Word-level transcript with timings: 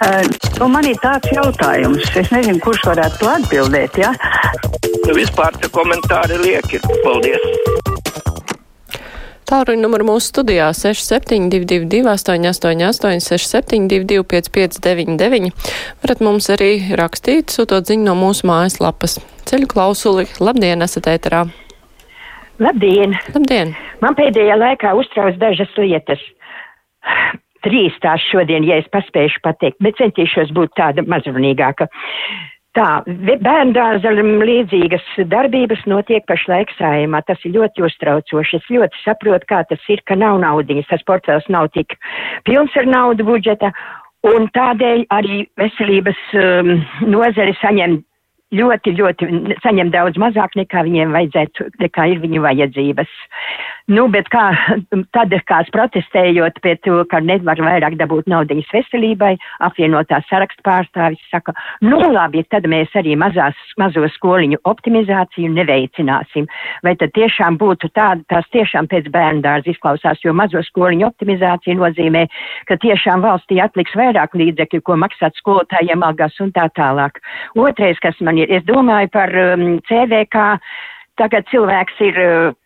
Uh, 0.00 0.24
nu, 0.56 0.66
man 0.72 0.86
ir 0.88 0.96
tāds 1.02 1.28
jautājums, 1.28 2.06
es 2.16 2.30
nezinu, 2.32 2.56
kurš 2.64 2.86
varētu 2.88 3.18
to 3.20 3.26
atbildēt. 3.28 3.98
Ja? 4.00 4.14
Nu, 5.04 5.12
vispār 5.12 5.58
tie 5.60 5.68
komentāri 5.74 6.38
lieki. 6.40 6.80
Paldies! 7.04 7.44
Tālruņa 9.50 9.82
numuru 9.82 10.06
mūsu 10.08 10.30
studijā 10.30 10.70
6722, 10.72 12.00
888, 12.08 13.20
672, 13.28 14.24
559, 14.24 15.52
varat 16.00 16.24
mums 16.24 16.48
arī 16.54 16.72
rakstīt, 16.96 17.52
sūtot 17.52 17.92
ziņu 17.92 18.08
no 18.08 18.16
mūsu 18.22 18.48
mājaslapas. 18.48 19.18
Ceļu 19.52 19.68
klausuli, 19.68 20.30
labdien, 20.40 20.80
esat 20.86 21.12
ēterā! 21.12 21.44
Labdien! 22.62 23.20
Labdien! 23.36 23.76
Man 24.00 24.16
pēdējā 24.16 24.56
laikā 24.64 24.96
uztrauc 24.96 25.36
dažas 25.42 25.76
lietas 25.76 26.24
trīs 27.66 27.96
tās 28.04 28.22
šodien, 28.30 28.64
ja 28.68 28.80
es 28.80 28.88
paspēšu 28.92 29.42
pateikt, 29.44 29.80
bet 29.84 29.98
centīšos 30.00 30.54
būt 30.56 30.74
tāda 30.78 31.04
mazrunīgāka. 31.08 31.88
Tā, 32.78 33.02
bērndārzam 33.42 34.36
līdzīgas 34.46 35.06
darbības 35.26 35.80
notiek 35.90 36.22
pašlaik 36.30 36.70
sājumā. 36.76 37.24
Tas 37.26 37.40
ir 37.42 37.56
ļoti 37.56 37.82
uztraucoši. 37.82 38.60
Es 38.60 38.68
ļoti 38.70 39.00
saprotu, 39.02 39.48
kā 39.50 39.64
tas 39.66 39.88
ir, 39.90 40.02
ka 40.06 40.14
nav 40.14 40.38
naudiņas. 40.44 40.86
Tas 40.92 41.02
portfels 41.08 41.48
nav 41.50 41.72
tik 41.74 41.96
pilns 42.46 42.76
ar 42.78 42.86
naudu 42.86 43.26
budžeta. 43.26 43.72
Un 44.30 44.46
tādēļ 44.54 45.02
arī 45.16 45.42
veselības 45.58 46.22
um, 46.38 46.76
nozari 47.10 47.56
saņem 47.58 47.98
ļoti, 48.54 48.94
ļoti 48.98 49.28
saņem 49.64 49.90
daudz 49.94 50.18
mazāk 50.20 50.56
nekā 50.58 50.84
viņiem 50.86 51.14
vajadzētu, 51.14 51.68
nekā 51.82 52.06
ir 52.12 52.22
viņu 52.22 52.42
vajadzības. 52.44 53.12
Nu, 53.88 54.06
bet 54.12 54.28
kā 54.32 54.50
tad, 55.16 55.32
kāds 55.48 55.70
protestējot 55.74 56.60
pie 56.64 56.74
to, 56.84 57.00
ka 57.10 57.20
nevar 57.24 57.60
vairāk 57.64 57.96
dabūt 58.00 58.28
naudiņas 58.30 58.72
veselībai, 58.74 59.32
apvienotā 59.66 60.20
saraksta 60.28 60.64
pārstāvis 60.66 61.22
saka, 61.32 61.54
nu 61.84 62.00
labi, 62.12 62.44
tad 62.52 62.68
mēs 62.70 62.92
arī 62.98 63.16
mazās, 63.18 63.56
mazo 63.80 64.04
skoliņu 64.16 64.60
optimizāciju 64.68 65.52
neveicināsim. 65.56 66.48
Vai 66.86 66.94
tad 67.00 67.14
tiešām 67.16 67.58
būtu 67.60 67.90
tāda, 67.96 68.24
tās 68.32 68.46
tiešām 68.54 68.90
pēc 68.90 69.10
bērndārza 69.14 69.72
izklausās, 69.72 70.22
jo 70.24 70.34
mazo 70.36 70.62
skoliņu 70.66 71.08
optimizācija 71.08 71.78
nozīmē, 71.80 72.26
ka 72.68 72.78
tiešām 72.82 73.24
valstī 73.24 73.60
atliks 73.64 73.96
vairāk 73.96 74.36
līdzekļu, 74.36 74.84
ko 74.84 75.00
maksāt 75.00 75.38
skolotājiem 75.40 76.04
algās 76.06 76.38
un 76.44 76.52
tā 76.56 76.68
tālāk. 76.76 77.20
Otrais, 77.58 77.98
kas 78.02 78.18
man 78.20 78.38
ir, 78.40 78.50
es 78.52 78.66
domāju 78.68 79.10
par 79.14 79.34
um, 79.34 79.78
CVK, 79.88 80.48
tagad 81.20 81.48
cilvēks 81.50 82.00
ir 82.06 82.20
uh, 82.20 82.59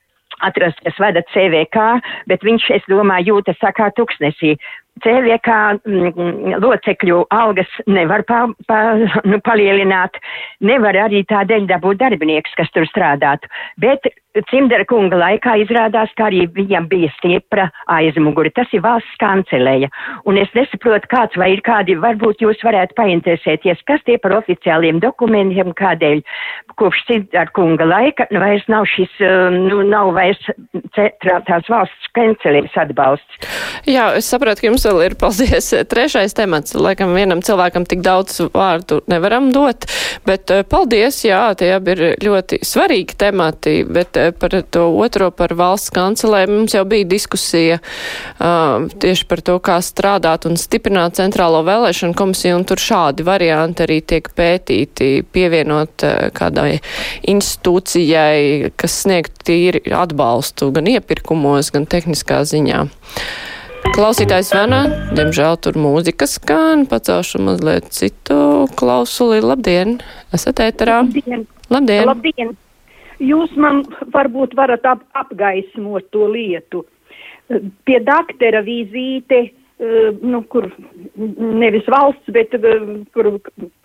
atrast, 0.46 0.80
kas 0.86 1.00
vada 1.02 1.24
CVK, 1.32 1.84
bet 2.30 2.44
viņš, 2.46 2.70
es 2.78 2.88
domāju, 2.90 3.34
jūtas 3.34 3.60
tā 3.62 3.72
kā 3.76 3.90
tuksnesī. 3.96 4.54
CVK 5.02 5.54
mm, 5.82 6.58
locekļu 6.62 7.24
algas 7.34 7.70
nevar 7.90 8.22
pa, 8.28 8.44
pa, 8.68 8.80
nu, 9.26 9.40
palielināt, 9.44 10.20
nevar 10.62 10.98
arī 11.06 11.24
tādēļ 11.30 11.66
dabūt 11.72 12.02
darbinieks, 12.04 12.54
kas 12.58 12.70
tur 12.74 12.86
strādātu. 12.90 13.50
Bet 13.82 14.06
Cimdara 14.50 14.82
kunga 14.90 15.14
laikā 15.14 15.52
izrādās, 15.62 16.10
ka 16.18 16.26
arī 16.26 16.48
viņam 16.50 16.88
bija 16.90 17.10
stiepra 17.14 17.68
aizmuguri. 17.94 18.50
Tas 18.54 18.70
ir 18.74 18.82
valsts 18.82 19.18
kancelēja. 19.22 19.86
Un 20.26 20.40
es 20.40 20.50
nesaprotu, 20.58 21.06
kāds 21.12 21.38
vai 21.38 21.52
ir 21.54 21.62
kādi, 21.62 21.94
varbūt 22.02 22.42
jūs 22.42 22.62
varētu 22.66 22.96
painteresēties, 22.98 23.84
kas 23.86 24.02
tie 24.08 24.18
par 24.18 24.34
oficiāliem 24.40 24.98
dokumentiem, 25.04 25.70
kādēļ 25.78 26.24
kopš 26.80 27.04
Cimdara 27.06 27.54
kunga 27.54 27.86
laika 27.86 28.26
nu, 28.34 28.42
vairs 28.42 28.66
nav 28.70 28.88
šis, 28.90 29.12
nu, 29.54 29.84
nav 29.86 30.10
vairs 30.16 30.42
tās 30.94 31.70
valsts 31.70 32.10
kancelējas 32.18 32.74
atbalsts. 32.86 33.38
Jā, 33.86 34.10
es 34.18 34.26
saprotu, 34.30 34.64
ka 34.64 34.70
jums 34.72 34.83
vēl 34.88 35.00
ir, 35.06 35.16
paldies, 35.18 35.70
trešais 35.92 36.36
temats. 36.36 36.74
Laikam 36.76 37.14
vienam 37.16 37.42
cilvēkam 37.44 37.86
tik 37.88 38.02
daudz 38.04 38.40
vārdu 38.54 39.00
nevaram 39.10 39.50
dot, 39.54 39.86
bet 40.26 40.50
paldies, 40.70 41.22
jā, 41.26 41.42
tie 41.58 41.72
abi 41.76 41.94
ir 41.94 42.02
ļoti 42.24 42.60
svarīgi 42.64 43.16
temati, 43.20 43.76
bet 43.86 44.18
par 44.40 44.56
to 44.74 44.86
otro, 45.00 45.30
par 45.34 45.54
valsts 45.58 45.92
kancelē, 45.94 46.44
mums 46.50 46.74
jau 46.76 46.84
bija 46.88 47.08
diskusija 47.08 47.80
uh, 47.80 48.86
tieši 49.00 49.28
par 49.30 49.42
to, 49.44 49.58
kā 49.64 49.78
strādāt 49.84 50.48
un 50.48 50.58
stiprināt 50.60 51.18
centrālo 51.20 51.62
vēlēšanu 51.66 52.16
komisiju, 52.18 52.58
un 52.60 52.66
tur 52.68 52.82
šādi 52.82 53.26
varianti 53.26 53.86
arī 53.86 54.00
tiek 54.04 54.30
pētīti, 54.36 55.10
pievienot 55.34 56.06
uh, 56.06 56.28
kādai 56.34 56.78
institūcijai, 57.30 58.74
kas 58.80 59.00
sniegt 59.04 59.44
tīri 59.46 59.84
atbalstu 59.94 60.70
gan 60.74 60.88
iepirkumos, 60.94 61.72
gan 61.74 61.88
tehniskā 61.90 62.42
ziņā. 62.48 62.84
Klausītājs 63.94 64.48
zvana, 64.50 64.80
diemžēl 65.14 65.54
tur 65.62 65.76
mūzika 65.78 66.26
skan, 66.26 66.80
pacelšu 66.90 67.38
mazliet 67.46 67.92
citu 67.94 68.66
klausuli. 68.74 69.38
Labdien, 69.38 70.00
esat 70.34 70.58
ēterā? 70.64 70.96
Labdien! 71.04 71.44
Labdien! 71.70 72.08
Labdien. 72.10 72.50
Jūs 73.22 73.54
man 73.54 73.84
varbūt 74.10 74.58
varat 74.58 74.82
ap, 74.90 75.06
apgaismot 75.14 76.10
to 76.10 76.26
lietu. 76.26 76.82
Pie 77.86 78.02
daktera 78.02 78.64
vizīte, 78.66 79.40
eh, 79.78 80.10
nu, 80.26 80.42
kur 80.50 80.66
nevis 81.62 81.86
valsts, 81.86 82.34
bet 82.34 82.58
eh, 82.58 82.86
kur 83.14 83.36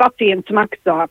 pacients 0.01 0.49
maksā. 0.49 1.05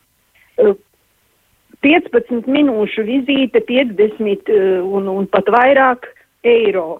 15 0.58 2.18
eh, 2.18 2.46
minūšu 2.50 3.06
vizīte, 3.06 3.62
50 3.62 4.50
un, 4.82 5.06
un 5.20 5.30
pat 5.30 5.54
vairāk 5.54 6.10
eiro. 6.42 6.98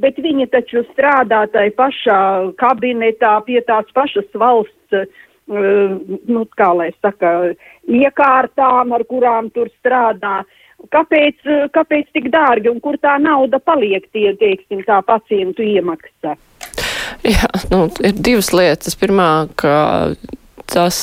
Bet 0.00 0.18
viņi 0.18 0.48
taču 0.50 0.82
strādā 0.90 1.44
tai 1.52 1.68
pašā 1.74 2.54
kabinetā 2.58 3.36
pie 3.46 3.60
tās 3.66 3.86
pašas 3.94 4.26
valsts 4.34 5.04
nu, 5.46 6.44
kā 6.56 6.70
lai 6.76 6.90
saka, 7.02 7.54
iekārtām, 7.84 8.94
ar 8.96 9.04
kurām 9.08 9.50
tur 9.54 9.70
strādā. 9.78 10.42
Kāpēc, 10.92 11.44
kāpēc 11.72 12.10
tik 12.12 12.30
dārgi 12.32 12.68
un 12.68 12.80
kur 12.80 12.98
tā 13.00 13.16
nauda 13.22 13.60
paliek 13.60 14.04
tie, 14.12 14.34
teiksim, 14.40 14.82
tā 14.84 15.00
pacientu 15.06 15.64
iemaksa? 15.64 16.34
Jā, 17.24 17.48
nu, 17.70 17.86
ir 18.04 18.16
divas 18.18 18.50
lietas. 18.52 18.96
Pirmā, 19.00 19.46
ka 19.56 20.12
tas, 20.68 20.98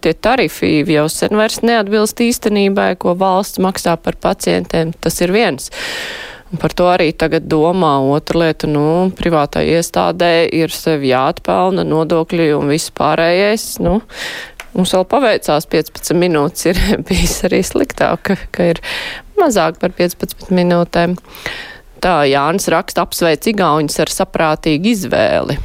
tie 0.00 0.14
tarifi 0.14 0.80
jau 0.88 1.08
sen 1.12 1.36
vairs 1.36 1.60
neatbilst 1.64 2.22
īstenībai, 2.24 2.94
ko 3.00 3.16
valsts 3.18 3.60
maksā 3.60 3.98
par 4.00 4.16
pacientiem. 4.20 4.94
Tas 4.96 5.20
ir 5.24 5.34
viens. 5.34 5.68
Un 5.68 6.37
par 6.56 6.72
to 6.72 6.86
arī 6.88 7.10
tagad 7.12 7.48
domā. 7.50 7.98
Otra 8.14 8.44
lieta, 8.44 8.68
nu, 8.70 9.08
privātai 9.18 9.66
iestādē 9.76 10.48
ir 10.56 10.72
sevi 10.72 11.12
jāatpelna 11.12 11.84
nodokļi 11.84 12.52
un 12.56 12.70
viss 12.72 12.94
pārējais. 12.94 13.74
Nu, 13.84 14.00
Mums 14.78 14.92
vēl 14.94 15.06
paveicās 15.10 15.64
15 15.66 16.14
minūtes, 16.14 16.68
ir 16.70 16.78
bijis 17.08 17.40
arī 17.48 17.62
sliktāk, 17.66 18.20
ka, 18.28 18.36
ka 18.54 18.68
ir 18.74 18.82
mazāk 19.40 19.80
par 19.82 19.94
15 19.96 20.52
minūtēm. 20.54 21.16
Tā 22.04 22.14
Jānis 22.30 22.68
raksta 22.70 23.02
apsveic 23.02 23.48
Igauņus 23.50 23.98
ar 24.04 24.12
saprātīgu 24.14 24.92
izvēli. 24.92 25.58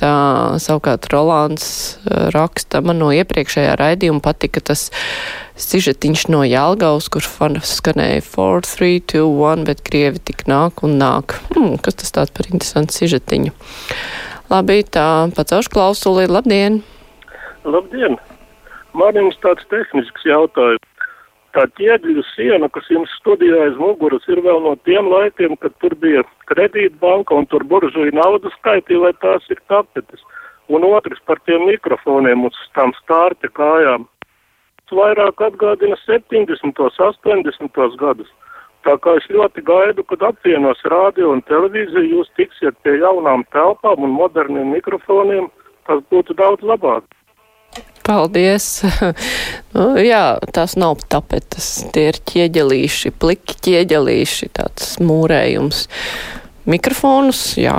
Tā 0.00 0.12
savukārt 0.62 1.08
Rolands 1.12 1.66
eh, 2.06 2.28
raksta 2.34 2.80
man 2.84 3.00
no 3.02 3.10
iepriekšējā 3.14 3.74
raidījuma 3.80 4.22
patika 4.24 4.62
tas 4.64 4.88
sižetiņš 5.60 6.26
no 6.32 6.42
Jelgavas, 6.46 7.08
kur 7.12 7.24
skanēja 7.24 8.22
4, 8.24 8.66
3, 8.66 8.92
2, 9.14 9.22
1, 9.22 9.64
bet 9.68 9.82
Krievi 9.86 10.22
tik 10.32 10.46
nāk 10.50 10.84
un 10.86 10.98
nāk. 11.02 11.36
Hmm, 11.52 11.76
kas 11.82 12.00
tas 12.00 12.14
tāds 12.14 12.34
par 12.34 12.48
interesantu 12.50 12.96
sižetiņu? 12.96 13.54
Labi, 14.52 14.82
tā 14.84 15.06
pacelšu 15.36 15.72
klausuli. 15.72 16.28
Labdien! 16.28 16.82
Labdien! 17.64 18.18
Man 18.92 19.16
jums 19.16 19.38
tāds 19.40 19.64
tehnisks 19.72 20.26
jautājums. 20.28 20.91
Tā 21.52 21.66
ķieģeļu 21.76 22.22
siena, 22.30 22.68
kas 22.72 22.86
jums 22.88 23.12
studijā 23.20 23.66
aiz 23.66 23.74
muguras, 23.76 24.24
ir 24.32 24.40
vēl 24.40 24.62
no 24.64 24.72
tiem 24.88 25.10
laikiem, 25.12 25.58
kad 25.60 25.74
tur 25.84 25.92
bija 26.00 26.22
kredītbanka 26.48 27.36
un 27.36 27.48
tur 27.50 27.64
buržuja 27.68 28.14
naudu 28.16 28.48
skaitīja, 28.54 29.02
vai 29.04 29.12
tās 29.20 29.44
ir 29.52 29.60
tapetes. 29.68 30.24
Un 30.72 30.86
otrs 30.88 31.20
par 31.28 31.42
tiem 31.44 31.66
mikrofoniem 31.68 32.46
uz 32.48 32.56
tām 32.78 32.94
stārta 33.02 33.52
kājām. 33.52 34.08
Vairāk 34.92 35.40
atgādina 35.40 35.96
70. 36.04 36.76
80. 36.76 37.96
gadus. 38.00 38.28
Tā 38.84 38.96
kā 39.00 39.14
es 39.16 39.28
ļoti 39.32 39.62
gaidu, 39.64 40.04
kad 40.04 40.24
apvienos 40.26 40.80
rādio 40.92 41.30
un 41.32 41.40
televīziju, 41.48 42.16
jūs 42.16 42.32
tiksiet 42.36 42.76
pie 42.84 42.98
jaunām 43.00 43.44
telpām 43.54 44.04
un 44.04 44.12
moderniem 44.12 44.72
mikrofoniem, 44.74 45.48
tas 45.88 46.02
būtu 46.12 46.36
daudz 46.36 46.64
labāk. 46.66 47.06
Paldies! 48.02 48.66
nu, 49.74 49.86
jā, 50.02 50.22
tās 50.54 50.74
nav 50.80 51.04
tapetes, 51.12 51.68
tie 51.94 52.08
ir 52.10 52.18
ķieģelīši, 52.32 53.12
pliki 53.22 53.58
ķieģelīši, 53.68 54.48
tāds 54.58 54.96
mūrējums. 55.02 55.84
Mikrofonus, 56.70 57.44
jā, 57.58 57.76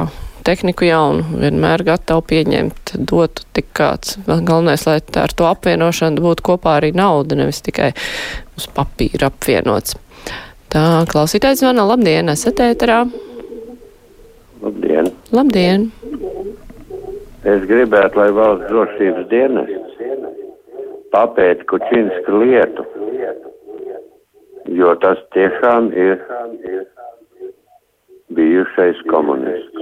tehniku 0.48 0.88
jaunu, 0.88 1.26
vienmēr 1.44 1.84
gatavu 1.88 2.24
pieņemt, 2.32 2.96
dotu 3.00 3.46
tik 3.56 3.70
kāds. 3.76 4.18
Galvenais, 4.28 4.86
lai 4.88 5.00
ar 5.22 5.36
to 5.36 5.48
apvienošanu 5.50 6.24
būtu 6.24 6.48
kopā 6.52 6.78
arī 6.80 6.94
nauda, 6.96 7.38
nevis 7.40 7.64
tikai 7.66 7.92
uz 8.60 8.68
papīra 8.72 9.32
apvienots. 9.32 9.98
Tā, 10.74 11.04
klausītājs 11.12 11.62
zvana, 11.62 11.86
labdien, 11.86 12.32
esat 12.34 12.64
ēterā? 12.64 13.04
Labdien! 14.64 15.12
Labdien! 15.36 15.90
Es 17.44 17.66
gribētu, 17.68 18.22
lai 18.22 18.30
valsts 18.32 18.70
drošības 18.72 19.28
dienas 19.28 19.72
papēta 21.14 21.68
Kučinska 21.70 22.40
lietu, 22.42 22.86
jo 24.80 24.96
tas 25.04 25.22
tiešām 25.36 25.92
ir 25.94 26.20
bijušais 28.34 29.02
komunists. 29.12 29.80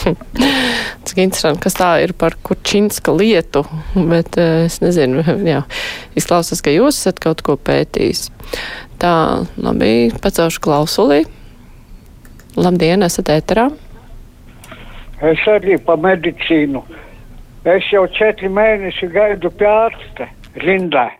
Cik 1.06 1.18
interesanti, 1.22 1.62
kas 1.64 1.76
tā 1.76 1.90
ir 2.04 2.14
par 2.18 2.36
Kučinska 2.46 3.12
lietu, 3.14 3.64
bet 3.94 4.38
eh, 4.40 4.66
es 4.68 4.80
nezinu, 4.82 5.24
jā, 5.52 5.62
izklausās, 6.18 6.62
ka 6.64 6.74
jūs 6.74 7.00
esat 7.00 7.20
kaut 7.22 7.44
ko 7.46 7.56
pētījis. 7.60 8.28
Tā, 9.00 9.12
labi, 9.60 10.10
pacelšu 10.22 10.62
klausulī. 10.64 11.22
Labdien, 12.58 13.04
esat 13.06 13.30
ēterā? 13.32 13.70
Es 15.24 15.42
arī 15.48 15.76
pa 15.84 15.96
medicīnu. 16.00 16.82
Es 17.68 17.84
jau 17.92 18.06
četri 18.16 18.48
mēneši 18.48 19.10
gaidu 19.12 19.50
pie 19.52 19.66
ārsta 19.68 20.30
rindā, 20.62 21.10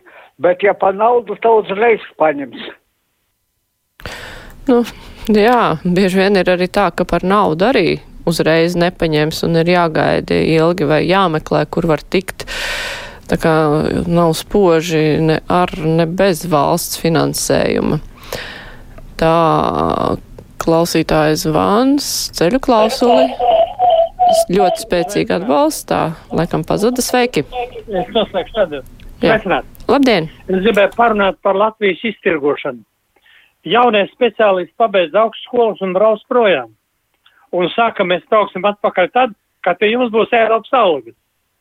bet 0.41 0.63
ja 0.65 0.73
pa 0.73 0.89
naudu, 0.89 1.35
tad 1.37 1.67
uzreiz 1.67 2.01
paņems. 2.17 2.63
Nu, 4.69 4.79
jā, 5.29 5.77
bieži 5.85 6.23
vien 6.23 6.39
ir 6.41 6.49
arī 6.49 6.65
tā, 6.65 6.87
ka 6.89 7.05
par 7.05 7.21
naudu 7.21 7.67
arī 7.69 7.99
uzreiz 8.25 8.73
nepaņems 8.73 9.43
un 9.45 9.59
ir 9.61 9.69
jāgaida 9.69 10.41
ilgi 10.41 10.89
vai 10.89 11.03
jāmeklē, 11.05 11.65
kur 11.69 11.85
var 11.89 12.01
tikt. 12.01 12.47
Tā 13.29 13.37
kā 13.39 13.53
nav 14.09 14.33
spoži 14.35 15.21
ne 15.21 15.39
ar, 15.45 15.71
ne 15.77 16.09
bez 16.09 16.43
valsts 16.49 16.97
finansējuma. 17.01 18.01
Tā 19.21 19.37
klausītājs 20.61 21.45
zvans, 21.45 22.09
ceļu 22.37 22.59
klausuli. 22.65 23.29
Ļoti 24.51 24.83
spēcīgi 24.85 25.37
atbalstā, 25.37 26.01
laikam 26.35 26.65
pazuda 26.67 27.03
sveiki. 27.03 27.45
Es 27.87 28.11
noslēgšu. 28.15 28.83
Jā. 29.21 29.37
Labdien! 29.89 30.29
Es 30.47 30.61
gribēju 30.65 30.95
parunāt 30.97 31.37
par 31.45 31.57
Latvijas 31.59 32.01
iztirgošanu. 32.09 32.81
Jaunie 33.69 34.07
speciālisti 34.15 34.73
pabeidz 34.81 35.13
augstskolas 35.13 35.83
un 35.85 35.93
brauc 35.93 36.23
projām 36.31 36.71
un 37.51 37.69
saka, 37.75 38.05
mēs 38.07 38.23
brauksim 38.31 38.65
atpakaļ 38.67 39.11
tad, 39.15 39.35
kad 39.65 39.79
pie 39.79 39.91
jums 39.93 40.11
būs 40.13 40.31
Eiropas 40.35 40.73
algas. 40.75 41.15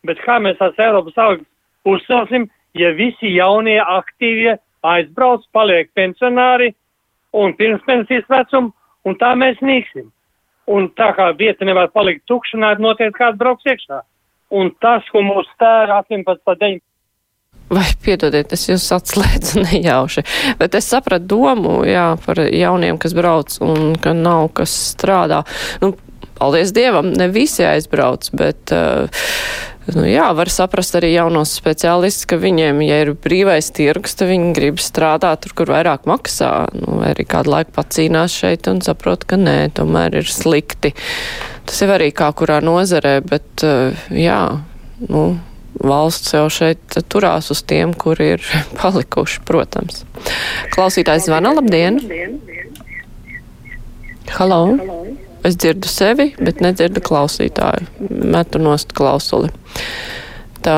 Bet 0.07 0.21
kā 0.25 0.39
mēs 0.43 0.59
tās 0.61 0.79
Eiropas 0.81 1.19
algas 1.19 1.47
uzcelsim, 1.89 2.49
ja 2.79 2.93
visi 2.97 3.35
jaunie 3.35 3.79
aktīvie 3.83 4.57
aizbrauc, 4.87 5.45
paliek 5.53 5.91
pensionāri 5.99 6.73
un 7.37 7.55
pirms 7.59 7.83
pensijas 7.87 8.29
vecumu, 8.31 8.73
un 9.05 9.19
tā 9.21 9.35
mēs 9.39 9.61
nīksim. 9.65 10.09
Un 10.71 10.87
tā 10.99 11.11
kā 11.17 11.31
vieta 11.39 11.67
nevar 11.67 11.91
palikt 11.95 12.27
tukšanā, 12.31 12.77
noteikti 12.79 13.19
kāds 13.19 13.39
brauks 13.41 13.67
iekšā. 13.67 14.05
Un 14.55 14.71
tas, 14.83 15.07
ko 15.11 15.23
mūsu 15.23 15.51
tēra 15.59 16.01
18 16.05 16.45
pa 16.47 16.55
9. 16.59 16.81
Vai 17.71 17.87
piedodiet, 18.03 18.51
es 18.55 18.67
jūs 18.67 18.89
atslēdzu 18.97 19.63
nejauši, 19.69 20.25
bet 20.59 20.75
es 20.75 20.91
sapratu 20.91 21.29
domu, 21.31 21.81
jā, 21.87 22.13
par 22.25 22.43
jauniem, 22.43 22.99
kas 22.99 23.15
brauc 23.15 23.59
un 23.63 23.95
ka 24.03 24.15
nav 24.17 24.49
kas 24.59 24.75
strādā. 24.95 25.45
Nu, 25.83 25.93
paldies 26.41 26.75
Dievam, 26.75 27.13
ne 27.15 27.29
visi 27.31 27.63
aizbrauc, 27.67 28.27
bet, 28.35 28.75
uh, 28.75 29.07
nu 29.89 30.05
jā, 30.09 30.27
var 30.37 30.51
saprast 30.53 30.97
arī 30.99 31.13
jaunos 31.15 31.53
speciālistus, 31.57 32.27
ka 32.31 32.39
viņiem, 32.41 32.83
ja 32.85 33.01
ir 33.05 33.13
brīvais 33.17 33.71
tirgus, 33.77 34.17
tad 34.19 34.31
viņi 34.31 34.53
grib 34.57 34.81
strādāt 34.83 35.45
tur, 35.45 35.55
kur 35.57 35.73
vairāk 35.73 36.09
maksā, 36.11 36.53
nu, 36.77 37.01
vai 37.01 37.13
arī 37.15 37.27
kādu 37.29 37.55
laiku 37.55 37.75
pacīnās 37.79 38.37
šeit 38.43 38.69
un 38.71 38.83
saprot, 38.85 39.25
ka 39.29 39.41
nē, 39.41 39.59
tomēr 39.77 40.21
ir 40.21 40.29
slikti. 40.31 40.93
Tas 41.69 41.81
jau 41.83 41.91
arī 41.95 42.11
kā 42.17 42.31
kurā 42.37 42.61
nozarē, 42.65 43.19
bet, 43.25 43.49
uh, 43.65 43.97
jā, 44.15 44.43
nu, 45.09 45.25
valsts 45.81 46.35
jau 46.35 46.47
šeit 46.53 47.01
turās 47.09 47.51
uz 47.55 47.63
tiem, 47.65 47.95
kuri 47.95 48.35
ir 48.37 48.47
palikuši, 48.81 49.45
protams. 49.49 50.05
Klausītājs 50.75 51.31
zvana, 51.31 51.55
labdien! 51.57 52.03
Halo! 54.37 55.00
Es 55.47 55.57
dzirdu 55.57 55.89
sevi, 55.89 56.31
bet 56.41 56.61
nedzirdu 56.61 57.01
klausītāju. 57.05 57.89
Metu 58.11 58.61
nost 58.61 58.93
klausuli. 58.97 59.49
Tā 60.65 60.77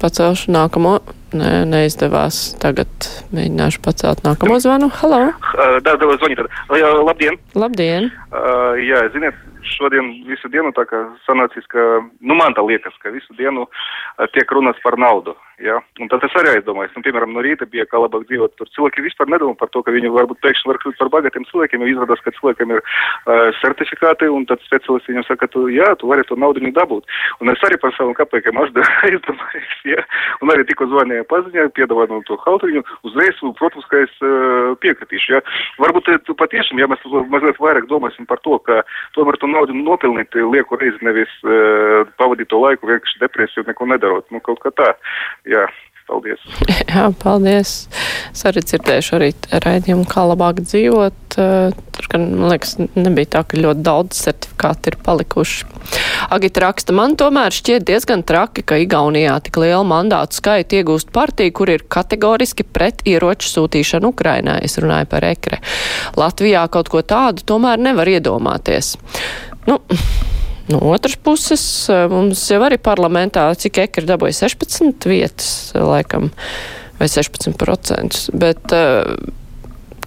pacelšu 0.00 0.54
nākamo. 0.54 0.98
Nē, 1.36 1.66
neizdevās. 1.68 2.54
Tagad 2.56 2.88
mēģināšu 3.36 3.82
pacelt 3.84 4.22
nākamo 4.24 4.56
zvanu. 4.64 4.88
Halo! 5.02 5.18
Uh, 5.52 5.76
da, 5.84 5.92
da, 6.00 6.08
zvanīt. 6.16 6.40
Labdien! 6.72 7.36
Labdien! 7.52 8.08
Uh, 8.28 8.76
jā, 8.84 8.98
ziniet, 9.14 9.36
šodien 9.64 10.10
visu 10.28 10.50
dienu 10.52 10.68
tā 10.76 10.84
kā 10.88 10.98
sanācis, 11.24 11.64
ka, 11.72 11.84
nu 12.20 12.36
man 12.36 12.52
tā 12.52 12.60
liekas, 12.60 12.96
ka 13.00 13.12
visu 13.14 13.32
dienu 13.38 13.64
uh, 13.64 14.26
tiek 14.34 14.50
runāts 14.52 14.82
par 14.84 14.98
naudu. 15.00 15.32
Ja? 15.58 15.80
Un 15.98 16.10
tad 16.10 16.22
es 16.22 16.34
arī 16.38 16.52
aizdomājos, 16.54 16.92
nu, 16.94 17.02
piemēram, 17.02 17.32
no 17.34 17.42
rīta 17.42 17.66
bija 17.66 17.86
kā 17.90 17.98
labāk 17.98 18.28
dzīvot. 18.28 18.52
Tur 18.60 18.68
cilvēki 18.76 19.02
vispār 19.08 19.30
nedomā 19.32 19.56
par 19.58 19.70
to, 19.74 19.82
ka 19.82 19.94
viņi 19.94 20.12
varbūt 20.14 20.38
pēkšņi 20.44 20.70
var 20.70 20.78
kļūt 20.82 20.98
par 21.00 21.10
bagātiem 21.16 21.46
cilvēkiem, 21.48 21.82
jo 21.82 21.88
izrādās, 21.94 22.22
ka 22.22 22.34
cilvēkiem 22.36 22.74
ir 22.76 22.82
uh, 22.84 23.48
certifikāti, 23.58 24.28
un 24.30 24.46
tad 24.50 24.62
speciālisti 24.66 25.14
viņam 25.14 25.26
saka, 25.26 25.48
tu, 25.50 25.64
jā, 25.74 25.88
tu 25.98 26.10
vari 26.10 26.26
to 26.28 26.38
naudu 26.38 26.62
dabūt. 26.76 27.08
Un 27.42 27.50
es 27.50 27.64
arī 27.66 27.80
par 27.82 27.96
savām 27.96 28.14
kapeikiem 28.18 28.60
aizdomājos, 28.62 29.74
ja? 29.94 30.04
un 30.44 30.54
arī 30.54 30.68
tikko 30.68 30.86
zvanīja 30.92 31.26
paziņā, 31.32 31.66
piedāvāja 31.74 32.12
man 32.12 32.22
to 32.28 32.38
hautiņu, 32.44 32.84
uzreiz, 33.08 33.42
protams, 33.58 33.88
ka 33.90 34.04
es 34.06 34.14
uh, 34.22 34.76
piekritīšu. 34.84 35.34
Ja? 35.34 35.42
Varbūt 35.82 36.12
tu 36.28 36.38
patiešām, 36.38 36.78
ja 36.78 36.86
mēs 36.90 37.02
mazliet 37.34 37.58
vairāk 37.62 37.90
domāsim 37.90 38.17
par 38.26 38.40
to, 38.42 38.58
ka 38.66 38.80
tomēr 39.14 39.38
to 39.38 39.50
naudu 39.50 39.76
nopelnīt 39.76 40.34
lieku 40.34 40.78
reizi 40.80 40.98
nevis 41.06 41.30
uh, 41.46 42.08
pavadīt 42.18 42.50
to 42.50 42.62
laiku 42.62 42.90
vienkārši 42.90 43.22
depresiju, 43.22 43.66
neko 43.68 43.86
nedarot. 43.92 44.26
Nu, 44.34 44.42
kaut 44.44 44.62
kā 44.64 44.74
tā. 44.74 44.94
Jā, 45.48 45.66
paldies. 46.08 46.42
Jā, 46.92 47.08
paldies. 47.22 47.72
Es 48.32 48.44
arī 48.48 48.62
dzirdēšu 48.64 49.16
arī 49.18 49.30
raidījumu, 49.64 50.06
kā 50.08 50.24
labāk 50.28 50.62
dzīvot. 50.64 51.16
Tur, 51.36 52.08
gan, 52.12 52.24
man 52.34 52.52
liekas, 52.52 52.76
nebija 52.96 53.32
tā, 53.36 53.42
ka 53.48 53.60
ļoti 53.60 53.84
daudz 53.86 54.22
certifikāti 54.24 54.92
ir 54.92 54.98
palikuši. 55.04 55.68
Agita 56.34 56.64
raksta, 56.64 56.94
man 56.96 57.16
tomēr 57.20 57.54
šķiet 57.54 57.86
diezgan 57.88 58.24
traki, 58.28 58.64
ka 58.66 58.80
Igaunijā 58.82 59.38
tik 59.44 59.60
lielu 59.62 59.84
mandātu 59.88 60.40
skaitu 60.40 60.80
iegūst 60.80 61.12
partija, 61.14 61.54
kur 61.54 61.72
ir 61.72 61.86
kategoriski 61.88 62.66
pret 62.66 63.04
ieroču 63.08 63.52
sūtīšanu 63.52 64.12
Ukrainā. 64.12 64.58
Es 64.64 64.78
runāju 64.80 65.08
par 65.12 65.28
ekre. 65.28 65.62
Latvijā 66.18 66.66
kaut 66.72 66.90
ko 66.92 67.04
tādu 67.04 67.46
tomēr 67.48 67.80
nevar 67.80 68.10
iedomāties. 68.10 68.96
Nu, 69.68 69.80
No 70.68 70.82
otras 70.92 71.16
puses, 71.16 71.62
mums 72.12 72.42
jau 72.50 72.60
arī 72.66 72.76
parlamentā, 72.82 73.46
cik 73.56 73.80
ekri 73.86 74.08
dabūja 74.08 74.36
16 74.44 75.08
vietas, 75.08 75.50
laikam, 75.72 76.28
vai 76.98 77.08
16%, 77.08 78.24
bet 78.36 78.74
uh, 78.76 79.14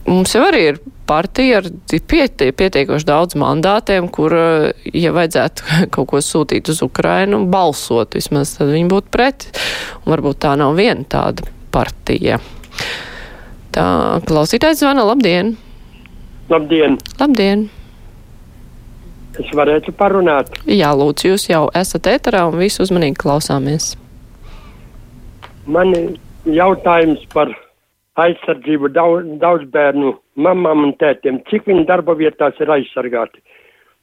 mums 0.06 0.36
jau 0.36 0.44
arī 0.46 0.68
ir 0.70 0.82
partija 1.12 1.60
ar 1.60 1.68
pieti, 2.08 2.52
pietiekoši 2.56 3.08
daudz 3.08 3.38
mandātiem, 3.40 4.08
kur, 4.14 4.36
ja 4.94 5.16
vajadzētu 5.16 5.66
kaut 5.96 6.12
ko 6.14 6.22
sūtīt 6.24 6.72
uz 6.72 6.84
Ukrainu, 6.86 7.44
balsot 7.52 8.16
vismaz, 8.18 8.56
tad 8.60 8.72
viņi 8.72 8.88
būtu 8.92 9.12
pret. 9.14 9.50
Un 10.04 10.14
varbūt 10.14 10.44
tā 10.46 10.56
nav 10.60 10.78
viena 10.80 11.06
tāda 11.10 11.48
partija. 11.74 12.40
Tā 13.76 13.86
klausītājs 14.28 14.84
zvana, 14.84 15.06
labdien! 15.08 15.56
Labdien! 16.52 17.00
Labdien! 17.20 17.70
Es 19.40 19.52
varētu 19.56 19.94
parunāt. 19.96 20.52
Jā, 20.68 20.92
lūdzu, 20.98 21.32
jūs 21.32 21.48
jau 21.48 21.64
esat 21.78 22.10
ēterā 22.12 22.44
un 22.50 22.58
visu 22.60 22.84
uzmanīgi 22.84 23.20
klausāmies. 23.22 23.94
Man 25.72 25.94
ir 25.96 26.10
jautājums 26.52 27.24
par 27.32 27.54
aizsardzību 28.20 28.92
daudz, 28.92 29.30
daudz 29.40 29.70
bērnu 29.72 30.18
mamām 30.36 30.84
un 30.88 30.94
tētiem. 31.00 31.40
Cik 31.48 31.70
viņi 31.70 31.86
darba 31.88 32.16
vietās 32.20 32.60
ir 32.60 32.74
aizsargāti? 32.76 33.40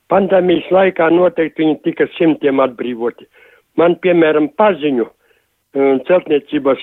Pandēmijas 0.08 0.70
laikā 0.72 1.10
noteikti 1.12 1.64
viņi 1.64 1.80
tika 1.84 2.08
simtiem 2.16 2.62
atbrīvoti. 2.64 3.28
Man, 3.76 3.98
piemēram, 4.00 4.48
paziņu 4.56 5.04
um, 5.04 6.00
celtniecības, 6.08 6.80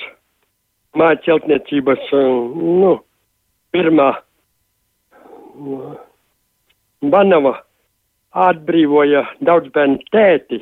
māja 0.96 1.18
celtniecības, 1.26 2.06
um, 2.14 2.54
nu, 2.84 2.94
pirmā 3.74 4.12
Banava 7.06 7.56
atbrīvoja 8.36 9.24
daudz 9.48 9.72
bērnu 9.76 10.02
tēti, 10.12 10.62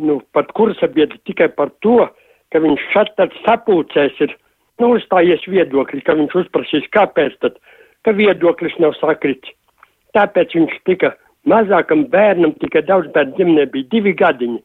nu, 0.00 0.20
pat 0.36 0.52
kursabiedri 0.56 1.20
tikai 1.28 1.48
par 1.56 1.72
to, 1.84 2.04
ka 2.52 2.60
viņš 2.62 2.86
šat 2.92 3.14
tad 3.18 3.34
sapulcēs 3.44 4.20
ir, 4.26 4.34
nu, 4.82 4.94
uzstājies 4.96 5.44
viedokļi, 5.48 6.02
ka 6.06 6.16
viņš 6.18 6.36
uzprasīs, 6.44 6.88
kāpēc 6.96 7.36
tad, 7.44 7.58
ka 8.04 8.14
viedoklis 8.16 8.76
nav 8.82 8.96
sakrits. 9.00 9.52
Tāpēc 10.16 10.56
viņš 10.56 10.78
tika 10.88 11.14
mazākam 11.48 12.06
bērnam, 12.12 12.56
tikai 12.60 12.82
daudz 12.88 13.10
bērnu 13.14 13.36
ģimenē 13.38 13.68
bija 13.72 13.90
divi 13.92 14.14
gadiņi, 14.16 14.60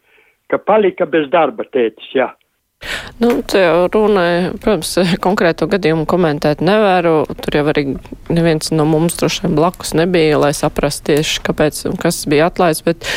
ka 0.51 0.59
palika 0.61 1.07
bez 1.09 1.29
darba 1.33 1.67
tētis, 1.71 2.09
jā. 2.15 2.31
Nu, 3.15 3.29
runāja, 3.93 4.51
protams, 4.59 4.91
konkrēto 5.25 5.67
gadījumu 5.71 6.03
komentēt 6.09 6.61
nevaru. 6.65 7.23
Tur 7.41 7.59
jau 7.59 7.63
arī 7.71 7.85
neviens 8.27 8.71
no 8.75 8.85
mums 8.89 9.15
droši 9.19 9.45
vien 9.45 9.55
blakus 9.57 9.95
nebija, 9.97 10.39
lai 10.41 10.51
saprastu 10.57 11.13
tieši, 11.13 11.41
kāpēc 11.47 11.81
un 11.89 11.99
kas 12.01 12.23
bija 12.29 12.49
atlaists, 12.51 12.85
bet 12.85 13.07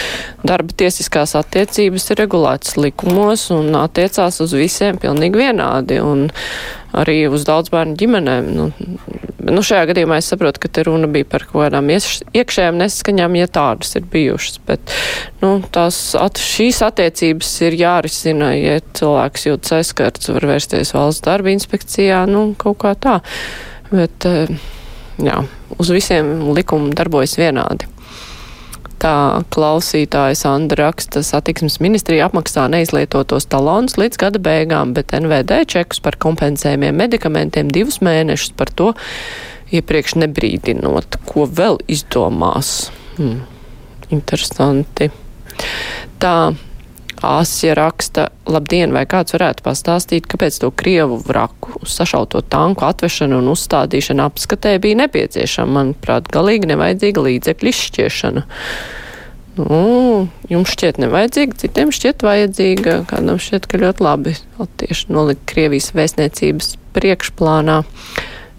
darba 0.47 0.77
tiesiskās 0.79 1.35
attiecības 1.39 2.11
ir 2.13 2.23
regulētas 2.23 2.79
likumos 2.79 3.49
un 3.55 3.75
attiecās 3.81 4.41
uz 4.45 4.55
visiem 4.57 5.01
pilnīgi 5.03 5.43
vienādi. 5.43 5.99
Un 6.05 6.29
arī 6.97 7.21
uz 7.29 7.45
daudz 7.49 7.73
bērnu 7.73 7.97
ģimenēm. 7.99 8.49
Nu, 8.57 8.69
nu, 9.49 9.65
šajā 9.65 9.89
gadījumā 9.91 10.19
es 10.21 10.31
saprotu, 10.33 10.63
ka 10.63 10.71
te 10.73 10.85
runa 10.87 11.09
bija 11.11 11.27
par 11.29 11.45
kaut 11.49 11.67
kādām 11.67 11.91
iekšējām 11.93 12.79
nesaskaņām, 12.81 13.37
ja 13.41 13.51
tādas 13.53 13.95
ir 13.99 14.09
bijušas. 14.13 14.61
Bet 14.69 14.95
nu, 15.43 15.59
tās, 15.75 16.01
at, 16.19 16.41
šīs 16.41 16.81
attiecības 16.87 17.53
ir 17.69 17.79
jārisina, 17.81 18.53
ja 18.57 18.79
cilvēks 18.99 19.49
jūtas 19.51 19.77
aizskarts, 19.81 20.33
var 20.35 20.49
vērsties 20.55 20.95
valsts 20.97 21.27
darba 21.27 21.53
inspekcijā, 21.55 22.25
nu, 22.31 22.51
kaut 22.59 22.81
kā 22.85 22.95
tā. 22.99 23.19
Bet, 23.93 24.25
eh, 24.29 24.51
jā, 25.25 25.43
uz 25.79 25.93
visiem 25.95 26.51
likumi 26.57 26.97
darbojas 26.97 27.39
vienādi. 27.41 27.89
Tā 28.99 29.45
klausītājs 29.55 30.43
Andra 30.51 30.89
raksta, 30.89 31.23
satiksmes 31.23 31.79
ministrija 31.85 32.27
apmaksā 32.27 32.65
neizlietotos 32.73 33.47
talons 33.47 33.95
līdz 34.01 34.19
gada 34.19 34.41
beigām, 34.43 34.95
bet 34.97 35.15
NVD 35.15 35.61
čekus 35.71 36.03
par 36.03 36.19
kompensējumiem 36.19 36.99
medikamentiem 36.99 37.71
divus 37.71 38.01
mēnešus 38.03 38.57
par 38.59 38.73
to 38.75 38.91
iepriekš 39.71 40.17
nebrīdinot, 40.25 41.21
ko 41.29 41.47
vēl 41.47 41.79
izdomās. 41.87 42.91
Hmm. 43.19 43.45
Interesanti. 44.11 45.13
Tā 46.19 46.35
Āsija 47.25 47.75
raksta, 47.75 48.29
labdien, 48.47 48.93
vai 48.95 49.03
kāds 49.11 49.35
varētu 49.35 49.65
pastāstīt, 49.67 50.29
kāpēc 50.31 50.61
to 50.63 50.71
Krievu 50.71 51.19
vraku 51.27 51.81
uz 51.83 51.97
sašauto 51.99 52.45
tanku 52.47 52.87
atvešanu 52.87 53.41
un 53.43 53.51
uzstādīšanu 53.51 54.23
apskatē 54.29 54.77
bija 54.83 55.01
nepieciešama, 55.03 55.75
manuprāt, 55.81 56.31
galīgi 56.31 56.71
nevajadzīga 56.71 57.25
līdzekļu 57.27 57.73
izšķiešana. 57.73 58.45
Nu, 59.59 59.81
jums 60.47 60.75
šķiet 60.77 61.01
nevajadzīga, 61.03 61.59
citiem 61.59 61.91
šķiet 61.95 62.23
vajadzīga, 62.23 62.95
kādam 63.11 63.41
šķiet, 63.43 63.67
ka 63.67 63.81
ļoti 63.83 64.07
labi 64.07 64.35
tieši 64.79 65.11
nolikt 65.11 65.43
Krievijas 65.51 65.91
vēstniecības 65.99 66.77
priekšplānā 66.95 67.81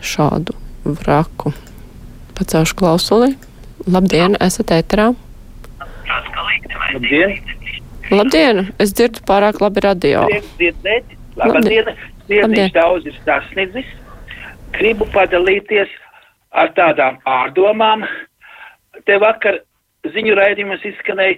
šādu 0.04 0.58
vraku. 0.84 1.54
Pacaušu 2.36 2.76
klausuli. 2.76 3.38
Labdien, 3.88 4.36
esat 4.44 4.76
ēterā. 4.76 5.14
Labdien! 6.92 7.59
Labdien! 8.10 8.64
Es 8.82 8.94
dzirdu 8.98 9.22
pārāk 9.28 9.60
labi 9.62 9.84
radio. 9.86 10.24
Dzirdēt, 10.58 11.12
labdien! 11.38 11.92
Sirdiņš 12.30 12.72
daudz 12.74 13.06
ir 13.10 13.18
sasniedzis. 13.26 13.90
Gribu 14.74 15.06
padalīties 15.14 15.92
ar 16.58 16.72
tādām 16.78 17.20
pārdomām. 17.26 18.06
Te 19.06 19.18
vakar 19.22 19.62
ziņu 20.14 20.36
raidījums 20.38 20.86
izskanēja, 20.90 21.38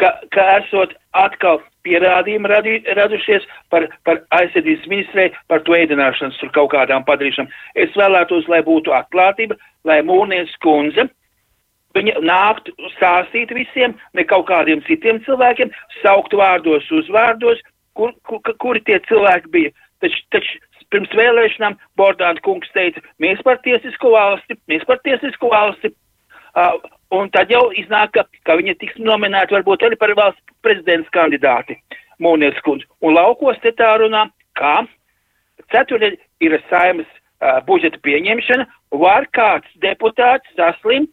ka, 0.00 0.14
ka 0.32 0.46
esot 0.58 0.94
atkal 1.16 1.60
pierādījumi 1.84 2.52
radi, 2.52 2.74
radušies 2.96 3.44
par, 3.72 3.88
par 4.08 4.22
aizsardzības 4.36 4.88
ministrē, 4.88 5.28
par 5.48 5.64
to 5.66 5.76
ēdināšanas 5.76 6.40
tur 6.40 6.52
kaut 6.56 6.72
kādām 6.76 7.04
padarīšanām. 7.08 7.52
Es 7.76 7.92
vēlētos, 7.96 8.48
lai 8.52 8.62
būtu 8.64 8.96
atklātība, 8.96 9.56
lai 9.88 10.00
Mūrnieks 10.08 10.56
kundze 10.64 11.08
Viņa 11.96 12.20
nāktu 12.20 12.74
stāstīt 12.96 13.52
visiem, 13.56 13.94
ne 14.14 14.24
kaut 14.28 14.46
kādiem 14.50 14.82
citiem 14.86 15.22
cilvēkiem, 15.24 15.70
saukt 16.02 16.34
vārdos, 16.36 16.84
uzvārdos, 16.92 17.62
kur, 17.96 18.12
kur, 18.28 18.42
kuri 18.60 18.82
tie 18.84 18.98
cilvēki 19.08 19.52
bija. 19.54 19.72
Taču, 20.04 20.20
taču 20.34 20.84
pirms 20.92 21.14
vēlēšanām 21.16 21.78
Bordāna 21.98 22.44
kungs 22.44 22.68
teica, 22.76 23.02
mēs 23.22 23.40
par 23.46 23.58
tiesisku 23.64 24.12
valsti, 24.12 24.58
mēs 24.70 24.84
par 24.88 25.00
tiesisku 25.06 25.50
valsti. 25.52 25.92
Uh, 26.58 26.76
un 27.14 27.28
tad 27.32 27.50
jau 27.52 27.68
iznāk, 27.76 28.12
ka, 28.16 28.24
ka 28.46 28.56
viņa 28.58 28.76
tiks 28.80 29.00
nominēta 29.00 29.58
varbūt 29.58 29.84
arī 29.86 29.98
par 30.00 30.14
valsts 30.18 30.56
prezidents 30.64 31.10
kandidāti 31.14 31.78
Mūnies 32.18 32.56
kundze. 32.66 32.88
Un 33.04 33.14
laukos 33.14 33.60
te 33.62 33.70
tā 33.78 33.92
runā, 34.00 34.24
kā 34.58 34.80
ceturtdien 35.70 36.16
ir 36.42 36.56
saimas 36.70 37.06
uh, 37.06 37.60
budžeta 37.68 38.00
pieņemšana, 38.02 38.66
var 38.98 39.28
kāds 39.36 39.70
deputāts 39.84 40.50
saslimt 40.58 41.12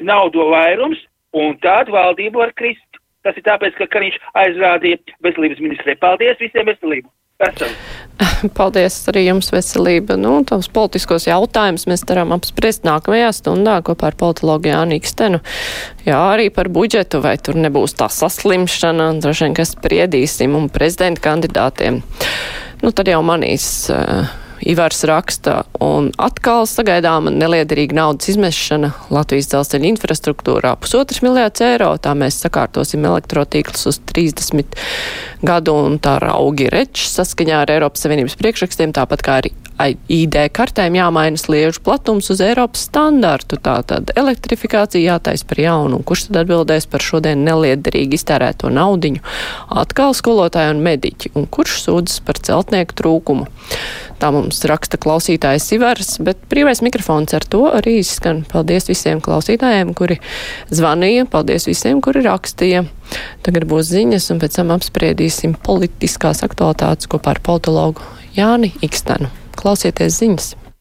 naudu 0.00 0.48
vairums, 0.52 1.00
un 1.36 1.56
tad 1.62 1.92
valdība 1.92 2.46
var 2.46 2.54
krist. 2.58 2.82
Tas 3.26 3.36
ir 3.38 3.42
tāpēc, 3.46 3.74
ka 3.74 3.88
Kariņš 3.90 4.18
aizrādīja 4.38 5.00
veselības 5.26 5.62
ministrē. 5.62 5.96
Paldies 5.98 6.38
visiem 6.38 6.68
veselību! 6.70 7.10
Esam. 7.42 7.72
Paldies 8.56 8.94
arī 9.10 9.26
jums 9.26 9.50
veselība. 9.52 10.16
Nu, 10.20 10.38
tavs 10.48 10.70
politiskos 10.72 11.26
jautājumus 11.28 11.84
mēs 11.90 12.04
varam 12.08 12.32
apspriest 12.36 12.86
nākamajā 12.88 13.28
stundā 13.36 13.76
kopā 13.84 14.08
ar 14.10 14.16
politologu 14.16 14.70
Jānu 14.70 14.96
Ikstenu. 14.96 15.42
Jā, 16.06 16.16
arī 16.32 16.48
par 16.54 16.70
budžetu, 16.72 17.20
vai 17.24 17.36
tur 17.36 17.58
nebūs 17.60 17.96
tā 17.98 18.08
saslimšana, 18.12 19.10
droši 19.20 19.46
vien, 19.48 19.58
kas 19.58 19.74
spriedīsim 19.76 20.56
un 20.56 20.70
prezidenta 20.72 21.26
kandidātiem. 21.28 22.00
Nu, 22.80 22.92
tad 22.92 23.12
jau 23.12 23.20
manīs. 23.26 23.68
Uh, 23.92 24.24
Ivars 24.60 25.02
raksta, 25.04 25.62
un 25.82 26.08
atkal 26.22 26.64
sagaidāma 26.70 27.32
neliederīga 27.34 27.98
naudas 27.98 28.30
izmešana 28.32 28.92
Latvijas 29.12 29.50
dzelzceļa 29.52 29.90
infrastruktūrā- 29.92 30.72
pusotras 30.82 31.20
miljārds 31.20 31.60
eiro. 31.60 31.92
Tā 31.98 32.14
mēs 32.16 32.40
sakārtosim 32.40 33.04
elektrotīklus 33.04 33.86
uz 33.86 34.00
30 34.12 34.64
gadu, 35.44 35.74
un 35.74 35.98
tā 35.98 36.18
raugi 36.20 36.70
rečs 36.72 37.12
saskaņā 37.18 37.62
ar 37.62 37.70
Eiropas 37.70 38.06
Savienības 38.06 38.36
priekšrakstiem, 38.40 38.92
tāpat 38.92 39.22
kā 39.22 39.40
arī 39.42 39.52
ID 40.08 40.38
kartēm 40.56 40.96
jāmaina 40.96 41.36
sliežu 41.40 41.82
platums 41.84 42.30
uz 42.32 42.40
Eiropas 42.40 42.86
standartu. 42.88 43.58
Tātad 43.60 44.10
elektrifikācija 44.16 45.16
jātais 45.16 45.44
par 45.46 45.60
jaunu, 45.60 45.98
un 45.98 46.06
kurš 46.06 46.28
tad 46.28 46.40
atbildēs 46.44 46.88
par 46.88 47.04
šodien 47.04 47.44
neliederīgi 47.44 48.16
iztērēto 48.16 48.72
naudiņu? 48.72 49.20
Atkal 49.82 50.16
skolotāji 50.16 50.72
un 50.72 50.82
mediķi, 50.86 51.34
un 51.36 51.48
kurš 51.52 51.82
sūdzas 51.84 52.24
par 52.24 52.40
celtnieku 52.40 52.96
trūkumu? 52.96 53.50
Tā 54.16 54.30
mums 54.32 54.62
raksta 54.68 54.96
klausītājs 55.00 55.68
Ivars, 55.76 56.14
bet 56.24 56.40
brīvais 56.50 56.80
mikrofons 56.84 57.36
ar 57.36 57.44
to 57.44 57.66
arī 57.68 57.98
izskan. 58.00 58.44
Paldies 58.48 58.88
visiem 58.88 59.20
klausītājiem, 59.24 59.92
kuri 59.98 60.18
zvanīja, 60.72 61.28
paldies 61.28 61.68
visiem, 61.68 62.00
kuri 62.04 62.24
rakstīja. 62.24 62.86
Tagad 63.46 63.68
būs 63.68 63.92
ziņas, 63.92 64.30
un 64.32 64.40
pēc 64.42 64.60
tam 64.60 64.72
apspriedīsim 64.76 65.58
politiskās 65.66 66.40
aktualitātes 66.46 67.12
kopā 67.12 67.36
ar 67.36 67.42
politologu 67.44 68.04
Jāni 68.38 68.72
Ikstenu. 68.84 69.28
Klausieties 69.56 70.22
ziņas! 70.22 70.54